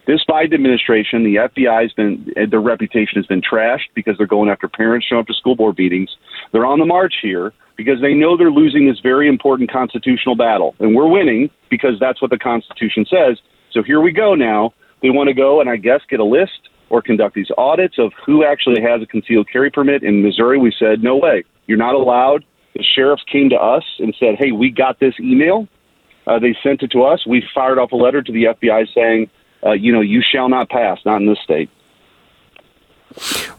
[0.06, 4.48] This Biden administration, the FBI has been, their reputation has been trashed because they're going
[4.48, 6.08] after parents showing up to school board meetings.
[6.52, 10.74] They're on the march here because they know they're losing this very important constitutional battle.
[10.80, 13.36] And we're winning because that's what the Constitution says.
[13.72, 14.72] So here we go now.
[15.02, 18.12] They want to go and I guess get a list or conduct these audits of
[18.26, 20.02] who actually has a concealed carry permit.
[20.02, 22.44] In Missouri, we said, no way, you're not allowed.
[22.74, 25.68] The sheriffs came to us and said, hey, we got this email.
[26.26, 27.26] Uh, they sent it to us.
[27.26, 29.30] We fired off a letter to the FBI saying,
[29.64, 31.70] uh, you know, you shall not pass, not in this state.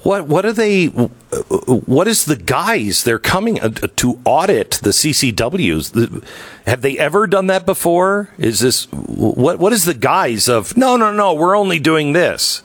[0.04, 0.86] What what are they?
[0.88, 6.26] What is the guise they're coming uh, to audit the CCWs?
[6.66, 8.34] Have they ever done that before?
[8.38, 10.78] Is this what what is the guise of?
[10.78, 11.34] No, no, no.
[11.34, 12.64] We're only doing this.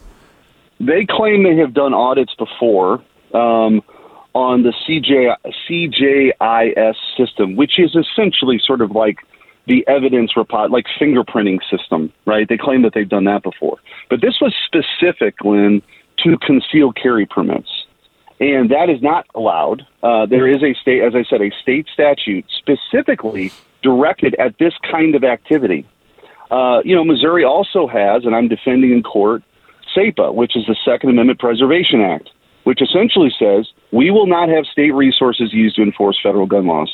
[0.81, 3.83] They claim they have done audits before um,
[4.35, 5.35] on the CJ,
[5.69, 9.19] CJIS system, which is essentially sort of like
[9.67, 12.49] the evidence report, like fingerprinting system, right?
[12.49, 13.79] They claim that they've done that before.
[14.11, 15.83] But this was specific, Glenn,
[16.19, 17.69] to concealed carry permits.
[18.39, 19.87] And that is not allowed.
[20.03, 23.51] Uh, there is a state, as I said, a state statute specifically
[23.83, 25.87] directed at this kind of activity.
[26.51, 29.43] Uh, you know, Missouri also has, and I'm defending in court,
[29.97, 32.29] SAPA, which is the Second Amendment Preservation Act,
[32.65, 36.93] which essentially says we will not have state resources used to enforce federal gun laws.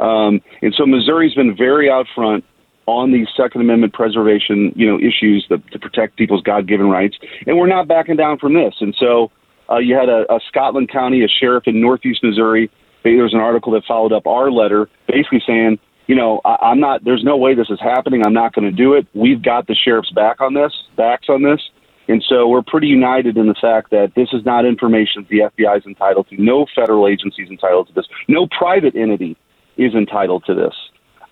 [0.00, 2.44] Um, and so Missouri's been very out front
[2.86, 7.16] on these Second Amendment preservation, you know, issues that, to protect people's God-given rights,
[7.46, 8.74] and we're not backing down from this.
[8.80, 9.30] And so
[9.70, 12.70] uh, you had a, a Scotland County, a sheriff in Northeast Missouri.
[13.02, 16.80] There was an article that followed up our letter, basically saying, you know, I, I'm
[16.80, 17.04] not.
[17.04, 18.22] There's no way this is happening.
[18.26, 19.06] I'm not going to do it.
[19.14, 21.60] We've got the sheriff's back on this, backs on this,
[22.08, 25.78] and so we're pretty united in the fact that this is not information the FBI
[25.78, 26.42] is entitled to.
[26.42, 28.06] No federal agency is entitled to this.
[28.28, 29.36] No private entity
[29.76, 30.74] is entitled to this.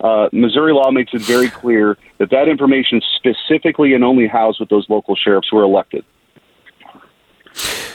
[0.01, 4.59] Uh, Missouri law makes it very clear that that information is specifically and only housed
[4.59, 6.05] with those local sheriffs who are elected.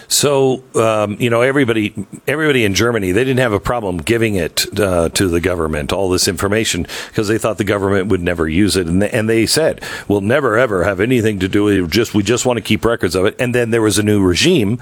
[0.08, 1.94] So um, you know everybody,
[2.28, 6.10] everybody in Germany, they didn't have a problem giving it uh, to the government all
[6.10, 9.46] this information because they thought the government would never use it, and they, and they
[9.46, 11.90] said we'll never ever have anything to do with it.
[11.90, 13.36] Just we just want to keep records of it.
[13.40, 14.80] And then there was a new regime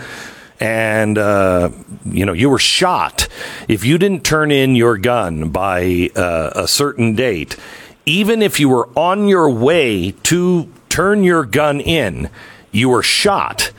[0.59, 1.69] and uh,
[2.05, 3.27] you know you were shot
[3.67, 7.57] if you didn't turn in your gun by uh, a certain date
[8.05, 12.29] even if you were on your way to turn your gun in
[12.71, 13.71] you were shot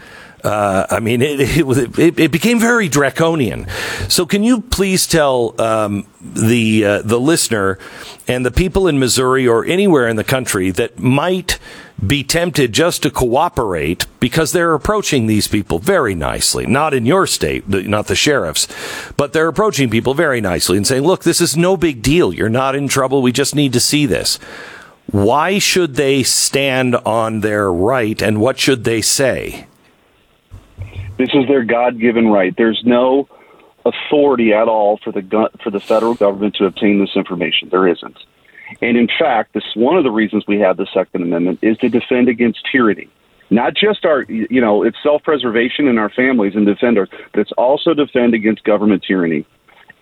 [0.46, 3.66] Uh, I mean, it, it, it, it, became very draconian.
[4.08, 7.80] So, can you please tell um, the uh, the listener
[8.28, 11.58] and the people in Missouri or anywhere in the country that might
[12.06, 16.64] be tempted just to cooperate because they're approaching these people very nicely.
[16.64, 18.68] Not in your state, not the sheriffs,
[19.16, 22.32] but they're approaching people very nicely and saying, look, this is no big deal.
[22.32, 23.20] You're not in trouble.
[23.20, 24.36] We just need to see this.
[25.10, 29.66] Why should they stand on their right and what should they say?
[31.18, 32.54] This is their God given right.
[32.56, 33.28] There's no
[33.84, 37.68] authority at all for the for the federal government to obtain this information.
[37.70, 38.18] There isn't.
[38.82, 41.88] And in fact, this one of the reasons we have the Second Amendment is to
[41.88, 43.08] defend against tyranny.
[43.48, 47.52] Not just our, you know, it's self-preservation in our families and defend our, but it's
[47.52, 49.46] also defend against government tyranny.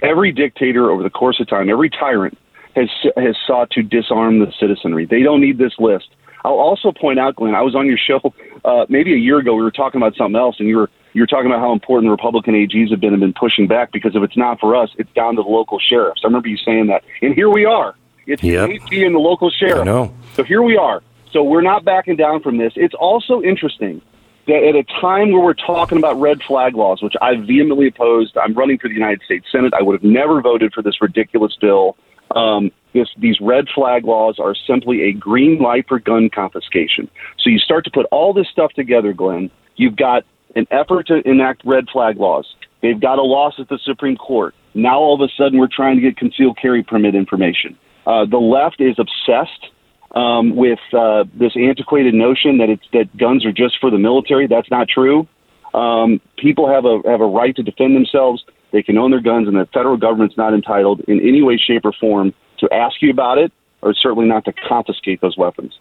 [0.02, 2.38] Every dictator over the course of time, every tyrant
[2.74, 5.04] has has sought to disarm the citizenry.
[5.04, 6.08] They don't need this list.
[6.44, 9.54] I'll also point out, Glenn, I was on your show uh, maybe a year ago.
[9.54, 12.08] We were talking about something else, and you were you were talking about how important
[12.08, 14.90] the Republican AGs have been and been pushing back because if it's not for us,
[14.98, 16.20] it's down to the local sheriffs.
[16.24, 17.94] I remember you saying that, and here we are.
[18.26, 18.68] It's yep.
[18.68, 19.80] the AG and the local sheriff.
[19.80, 20.14] I know.
[20.34, 21.02] So here we are.
[21.32, 22.72] So we're not backing down from this.
[22.76, 24.02] It's also interesting
[24.46, 28.36] that at a time where we're talking about red flag laws, which I vehemently opposed,
[28.36, 29.72] I'm running for the United States Senate.
[29.78, 31.96] I would have never voted for this ridiculous bill.
[32.34, 37.08] Um, this, these red flag laws are simply a green light for gun confiscation.
[37.38, 39.50] So you start to put all this stuff together, Glenn.
[39.76, 40.24] You've got
[40.54, 42.46] an effort to enact red flag laws.
[42.82, 44.54] They've got a loss at the Supreme Court.
[44.74, 47.78] Now all of a sudden we're trying to get concealed carry permit information.
[48.06, 49.70] Uh, the left is obsessed
[50.14, 54.46] um, with uh, this antiquated notion that it's that guns are just for the military.
[54.46, 55.26] That's not true.
[55.72, 58.44] Um, people have a have a right to defend themselves.
[58.72, 61.84] They can own their guns, and the federal government's not entitled in any way, shape,
[61.84, 65.72] or form to ask you about it, or certainly not to confiscate those weapons.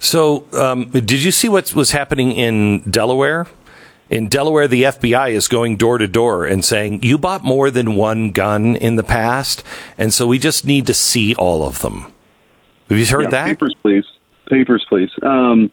[0.00, 3.46] So, um, did you see what was happening in Delaware?
[4.08, 7.94] In Delaware, the FBI is going door to door and saying, You bought more than
[7.94, 9.62] one gun in the past,
[9.98, 12.12] and so we just need to see all of them.
[12.88, 13.46] Have you heard yeah, that?
[13.46, 14.04] Papers, please.
[14.48, 15.10] Papers, please.
[15.22, 15.70] Um,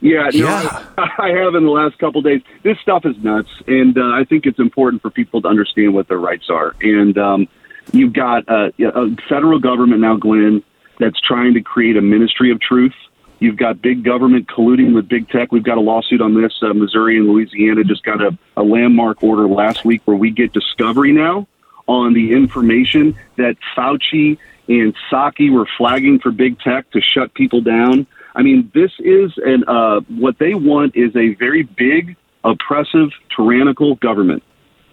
[0.00, 0.46] yeah, no.
[0.98, 2.42] I have in the last couple of days.
[2.64, 6.08] This stuff is nuts, and uh, I think it's important for people to understand what
[6.08, 6.74] their rights are.
[6.80, 7.48] And um,
[7.92, 10.64] you've got uh, a federal government now, Glenn,
[10.98, 12.92] that's trying to create a ministry of truth
[13.40, 15.52] You've got big government colluding with big tech.
[15.52, 16.52] We've got a lawsuit on this.
[16.60, 20.52] Uh, Missouri and Louisiana just got a, a landmark order last week where we get
[20.52, 21.46] discovery now
[21.86, 27.60] on the information that Fauci and Psaki were flagging for big tech to shut people
[27.60, 28.06] down.
[28.34, 33.94] I mean, this is an uh, what they want is a very big, oppressive, tyrannical
[33.96, 34.42] government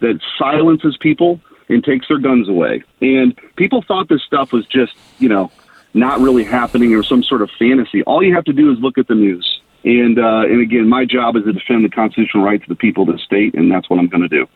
[0.00, 2.82] that silences people and takes their guns away.
[3.00, 5.50] And people thought this stuff was just, you know,
[5.96, 8.02] not really happening or some sort of fantasy.
[8.04, 9.60] All you have to do is look at the news.
[9.84, 13.08] And uh, and again, my job is to defend the constitutional rights of the people
[13.08, 14.46] of the state, and that's what I'm going to do.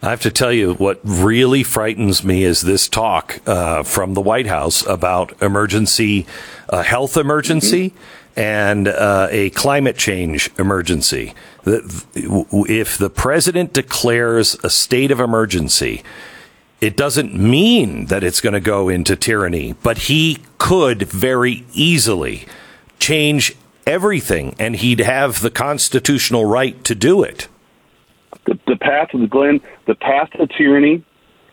[0.00, 4.20] I have to tell you, what really frightens me is this talk uh, from the
[4.20, 6.24] White House about emergency,
[6.68, 8.40] uh, health emergency, mm-hmm.
[8.40, 11.34] and uh, a climate change emergency.
[11.64, 16.04] If the president declares a state of emergency,
[16.80, 22.46] it doesn't mean that it's going to go into tyranny, but he could very easily
[22.98, 27.48] change everything and he'd have the constitutional right to do it.
[28.44, 31.04] The, the path of the Glenn, the path to tyranny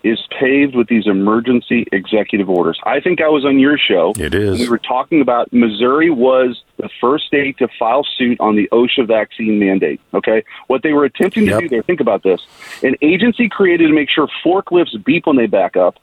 [0.05, 2.79] is paved with these emergency executive orders.
[2.83, 4.13] I think I was on your show.
[4.19, 4.59] It is.
[4.59, 9.07] We were talking about Missouri was the first state to file suit on the OSHA
[9.07, 9.99] vaccine mandate.
[10.13, 10.43] Okay.
[10.67, 11.55] What they were attempting yep.
[11.55, 12.45] to do there, think about this
[12.83, 15.95] an agency created to make sure forklifts beep when they back up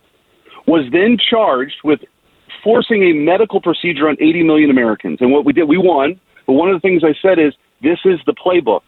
[0.66, 2.00] was then charged with
[2.64, 5.18] forcing a medical procedure on 80 million Americans.
[5.20, 6.18] And what we did, we won.
[6.46, 8.82] But one of the things I said is this is the playbook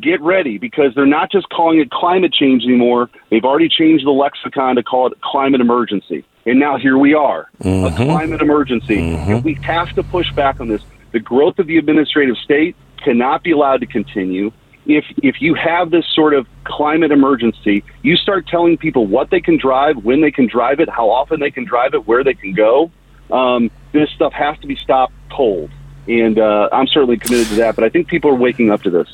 [0.00, 3.10] get ready because they're not just calling it climate change anymore.
[3.30, 6.24] They've already changed the lexicon to call it climate emergency.
[6.46, 7.86] And now here we are, mm-hmm.
[7.86, 8.96] a climate emergency.
[8.96, 9.32] Mm-hmm.
[9.32, 10.82] And we have to push back on this.
[11.12, 14.52] The growth of the administrative state cannot be allowed to continue.
[14.86, 19.40] If if you have this sort of climate emergency, you start telling people what they
[19.40, 22.34] can drive, when they can drive it, how often they can drive it, where they
[22.34, 22.90] can go.
[23.30, 25.70] Um, this stuff has to be stopped cold,
[26.06, 27.74] and uh, I'm certainly committed to that.
[27.74, 29.08] But I think people are waking up to this.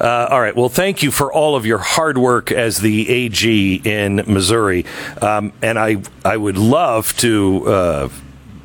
[0.00, 0.54] Uh, all right.
[0.54, 4.84] Well, thank you for all of your hard work as the AG in Missouri,
[5.20, 7.66] um, and I I would love to.
[7.66, 8.08] Uh,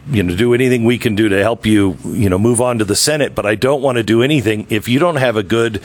[0.09, 2.85] you know, do anything we can do to help you, you know, move on to
[2.85, 3.35] the Senate.
[3.35, 5.81] But I don't want to do anything if you don't have a good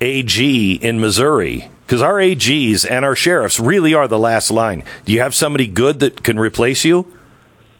[0.00, 4.82] AG in Missouri because our AGs and our sheriffs really are the last line.
[5.04, 7.15] Do you have somebody good that can replace you?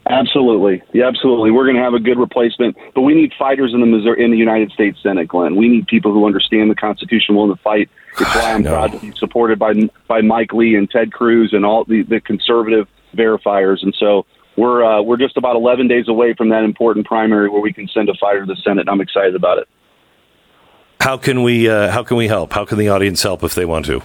[0.08, 1.50] Absolutely, yeah, absolutely.
[1.50, 4.30] We're going to have a good replacement, but we need fighters in the Missouri in
[4.30, 5.56] the United States Senate, Glenn.
[5.56, 7.90] We need people who understand the Constitution, willing to fight.
[8.12, 8.70] It's why I'm No.
[8.70, 9.74] proud to be supported by
[10.06, 12.86] by Mike Lee and Ted Cruz and all the, the conservative
[13.16, 13.82] verifiers.
[13.82, 14.26] And so
[14.56, 17.88] we're uh, we're just about 11 days away from that important primary where we can
[17.88, 18.82] send a fighter to the Senate.
[18.82, 19.66] And I'm excited about it.
[21.00, 22.52] How can we uh, how can we help?
[22.52, 24.00] How can the audience help if they want to?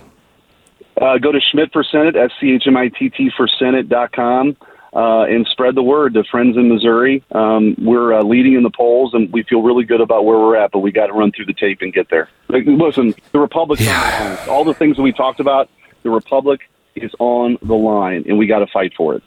[0.99, 4.58] Uh, go to Schmitt for Senate, S C H M I T T for Senate.com,
[4.94, 7.24] uh, and spread the word to friends in Missouri.
[7.32, 10.58] Um, we're uh, leading in the polls, and we feel really good about where we're
[10.58, 12.30] at, but we got to run through the tape and get there.
[12.50, 13.39] Like, listen, the
[13.80, 14.50] the line.
[14.50, 15.70] All the things that we talked about,
[16.04, 16.62] the Republic
[16.96, 19.24] is on the line, and we got to fight for it.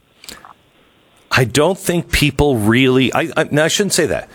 [1.31, 3.13] I don't think people really.
[3.13, 4.29] I, I, no, I shouldn't say that.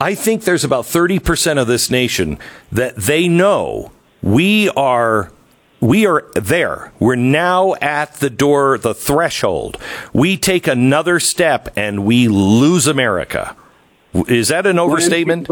[0.00, 2.38] I think there's about 30% of this nation
[2.72, 5.32] that they know we are.
[5.80, 6.92] We are there.
[6.98, 9.78] We're now at the door, the threshold.
[10.12, 13.54] We take another step and we lose America.
[14.26, 15.48] Is that an overstatement?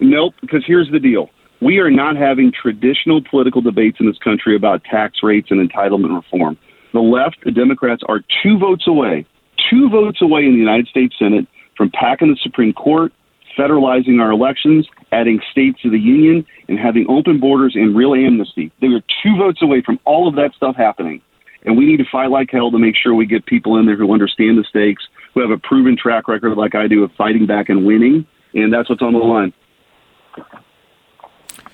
[0.00, 1.30] Nope, because here's the deal.
[1.60, 6.14] We are not having traditional political debates in this country about tax rates and entitlement
[6.14, 6.58] reform.
[6.92, 9.24] The left, the Democrats, are two votes away,
[9.70, 11.46] two votes away in the United States Senate
[11.76, 13.12] from packing the Supreme Court,
[13.56, 18.72] federalizing our elections, adding states to the union, and having open borders and real amnesty.
[18.80, 21.20] They are two votes away from all of that stuff happening.
[21.64, 23.96] And we need to fight like hell to make sure we get people in there
[23.96, 25.02] who understand the stakes,
[25.32, 28.26] who have a proven track record like I do of fighting back and winning.
[28.54, 29.52] And that's what's on the line.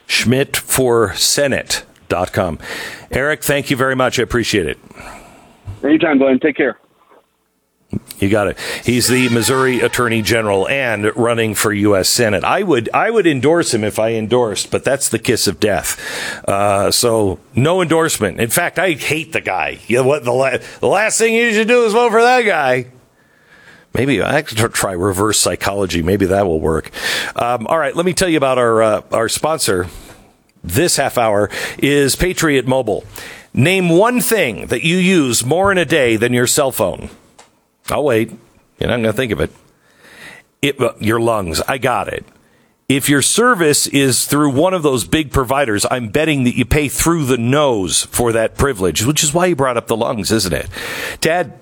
[0.06, 2.58] Schmitt for Senate.com.
[3.10, 4.18] Eric, thank you very much.
[4.18, 4.78] I appreciate it.
[5.82, 6.38] Anytime, Glenn.
[6.40, 6.78] Take care.
[8.20, 8.58] You got it.
[8.84, 12.08] He's the Missouri Attorney General and running for U.S.
[12.08, 12.44] Senate.
[12.44, 15.98] I would I would endorse him if I endorsed, but that's the kiss of death.
[16.46, 18.38] Uh, so no endorsement.
[18.38, 19.78] In fact, I hate the guy.
[19.86, 20.24] You know what?
[20.24, 22.86] The, la- the last thing you should do is vote for that guy.
[23.94, 26.02] Maybe I could try reverse psychology.
[26.02, 26.90] Maybe that will work.
[27.34, 29.88] Um, all right, let me tell you about our uh, our sponsor.
[30.62, 33.04] This half hour is Patriot Mobile.
[33.54, 37.08] Name one thing that you use more in a day than your cell phone.
[37.90, 38.30] I'll wait.
[38.78, 39.50] You're not going to think of it.
[40.62, 40.76] it.
[41.00, 41.60] Your lungs.
[41.62, 42.24] I got it.
[42.88, 46.88] If your service is through one of those big providers, I'm betting that you pay
[46.88, 50.52] through the nose for that privilege, which is why you brought up the lungs, isn't
[50.52, 50.68] it?
[51.24, 51.56] Add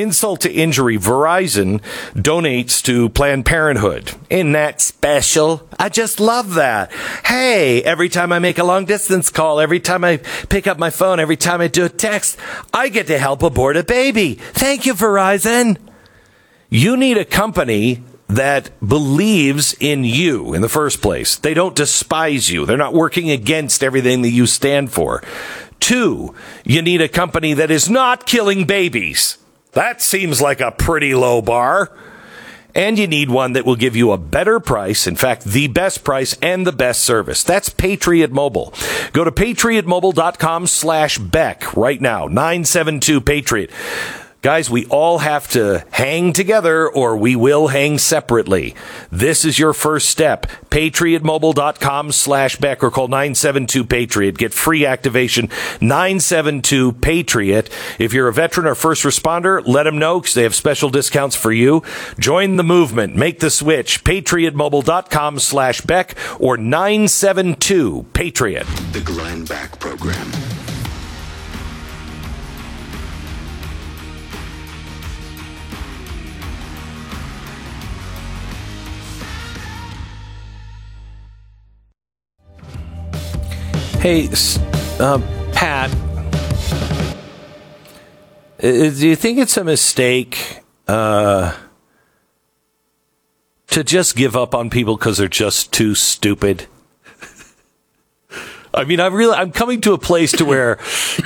[0.00, 1.80] insult to injury, Verizon
[2.14, 4.12] donates to Planned Parenthood.
[4.30, 5.68] Isn't that special?
[5.78, 6.92] I just love that.
[7.24, 10.18] Hey, every time I make a long distance call, every time I
[10.48, 12.38] pick up my phone, every time I do a text,
[12.72, 14.34] I get to help abort a baby.
[14.34, 15.78] Thank you, Verizon.
[16.68, 21.36] You need a company that believes in you in the first place.
[21.36, 22.66] They don't despise you.
[22.66, 25.22] They're not working against everything that you stand for.
[25.78, 26.34] Two,
[26.64, 29.38] you need a company that is not killing babies.
[29.74, 31.92] That seems like a pretty low bar.
[32.76, 36.02] And you need one that will give you a better price, in fact, the best
[36.02, 37.44] price and the best service.
[37.44, 38.74] That's Patriot Mobile.
[39.12, 42.26] Go to patriotmobile.com slash Beck right now.
[42.26, 43.70] 972 Patriot.
[44.44, 48.74] Guys, we all have to hang together or we will hang separately.
[49.10, 50.44] This is your first step.
[50.68, 54.36] Patriotmobile.com slash Beck or call 972 Patriot.
[54.36, 55.48] Get free activation
[55.80, 57.70] 972 Patriot.
[57.98, 61.34] If you're a veteran or first responder, let them know because they have special discounts
[61.34, 61.82] for you.
[62.18, 63.16] Join the movement.
[63.16, 64.04] Make the switch.
[64.04, 68.66] Patriotmobile.com slash Beck or 972 Patriot.
[68.92, 70.30] The Glenn Beck Program.
[84.04, 84.28] Hey,
[85.00, 85.18] uh,
[85.54, 85.90] Pat,
[88.60, 91.56] do you think it's a mistake uh,
[93.68, 96.66] to just give up on people because they're just too stupid?
[98.74, 100.78] I mean, I'm really, I'm coming to a place to where,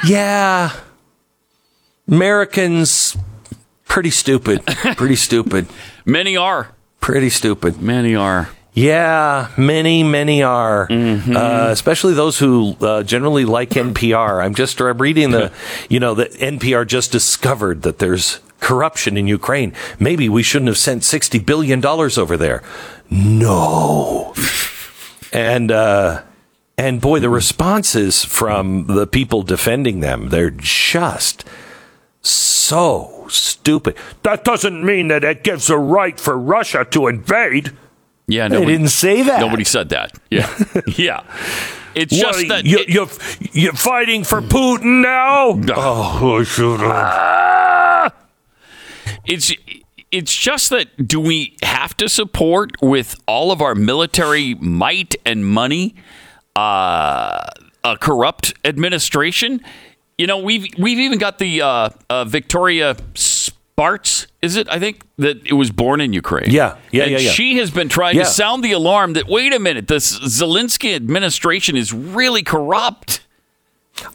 [0.06, 0.70] yeah,
[2.06, 3.16] Americans
[3.86, 4.64] pretty stupid,
[4.96, 5.66] pretty stupid,
[6.04, 6.68] Many are.
[7.00, 7.82] pretty stupid.
[7.82, 8.50] Many are.
[8.78, 14.44] Yeah, many, many are, uh, especially those who uh, generally like NPR.
[14.44, 15.50] I'm just I'm reading the,
[15.88, 19.72] you know, that NPR just discovered that there's corruption in Ukraine.
[19.98, 22.62] Maybe we shouldn't have sent sixty billion dollars over there.
[23.10, 24.32] No,
[25.32, 26.22] and uh,
[26.76, 31.44] and boy, the responses from the people defending them, they're just
[32.22, 33.96] so stupid.
[34.22, 37.72] That doesn't mean that it gives a right for Russia to invade.
[38.28, 39.40] Yeah, They nobody, didn't say that.
[39.40, 40.12] Nobody said that.
[40.30, 40.48] Yeah,
[40.96, 41.22] yeah.
[41.94, 43.08] It's What, just that you, it- you're,
[43.52, 45.58] you're fighting for Putin now.
[45.74, 48.12] Oh, I should have.
[49.24, 49.52] it's
[50.10, 55.44] it's just that do we have to support with all of our military might and
[55.46, 55.94] money
[56.56, 57.40] uh,
[57.84, 59.60] a corrupt administration?
[60.18, 62.96] You know, we've we've even got the uh, uh, Victoria
[63.78, 64.68] Spartz, is it?
[64.68, 66.50] I think that it was born in Ukraine.
[66.50, 67.30] Yeah, yeah, and yeah, yeah.
[67.30, 68.24] She has been trying Yeah.
[68.24, 73.20] to sound the alarm that wait a minute, this Zelensky administration is really corrupt.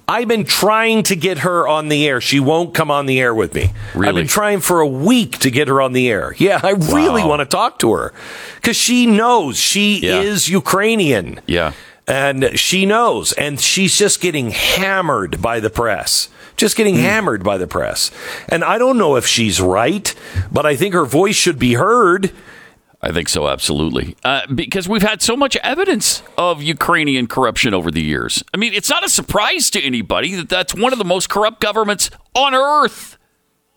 [0.05, 2.19] I've been trying to get her on the air.
[2.19, 3.71] She won't come on the air with me.
[3.95, 4.09] Really?
[4.09, 6.35] I've been trying for a week to get her on the air.
[6.37, 8.13] Yeah, I really want to talk to her
[8.55, 10.19] because she knows she Yeah.
[10.19, 11.39] is Ukrainian.
[11.47, 11.71] Yeah.
[12.05, 13.31] And she knows.
[13.31, 16.27] And she's just getting hammered by the press.
[16.55, 18.11] Just getting hammered by the press.
[18.47, 20.13] And I don't know if she's right,
[20.51, 22.31] but I think her voice should be heard.
[23.01, 24.15] I think so, absolutely.
[24.23, 28.43] Uh, because we've had so much evidence of Ukrainian corruption over the years.
[28.53, 31.59] I mean, it's not a surprise to anybody that that's one of the most corrupt
[31.59, 33.17] governments on earth.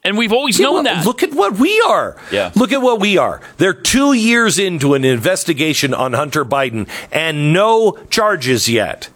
[0.04, 1.04] And we've always Yeah, known well, that.
[1.04, 2.16] Look at what we are.
[2.30, 2.52] Yeah.
[2.54, 3.40] Look at what we are.
[3.56, 9.08] They're two years into an investigation on Hunter Biden and no charges yet.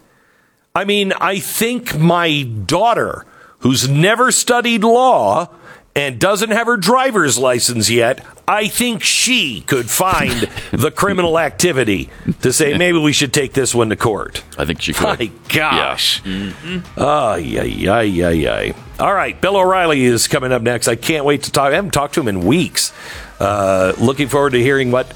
[0.75, 3.25] I mean, I think my daughter,
[3.61, 5.49] who's never studied law
[5.95, 12.09] and doesn't have her driver's license yet, I think she could find the criminal activity
[12.41, 14.43] to say maybe we should take this one to court.
[14.57, 15.19] I think she could.
[15.19, 16.21] My gosh.
[16.25, 18.73] Ay, ay, ay, ay, ay.
[18.99, 20.87] All right, Bill O'Reilly is coming up next.
[20.87, 21.71] I can't wait to talk.
[21.71, 22.93] I haven't talked to him in weeks.
[23.39, 25.11] Uh, looking forward to hearing what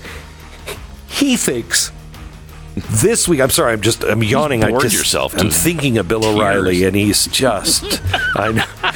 [1.07, 1.91] he thinks
[2.75, 3.41] this week.
[3.41, 4.63] I'm sorry, I'm just I'm yawning.
[4.63, 8.01] I bored just, yourself to I'm thinking of Bill O'Reilly, and he's just.
[8.35, 8.91] I know.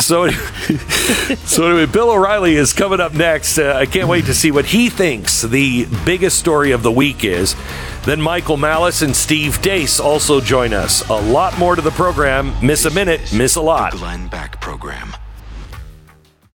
[0.00, 0.30] So,
[1.46, 3.58] so anyway, Bill O'Reilly is coming up next.
[3.58, 7.24] Uh, I can't wait to see what he thinks the biggest story of the week
[7.24, 7.54] is.
[8.04, 11.08] Then Michael Malice and Steve Deace also join us.
[11.08, 12.54] A lot more to the program.
[12.62, 13.92] Miss a minute, miss a lot.
[13.92, 15.14] The Glenn Beck Program.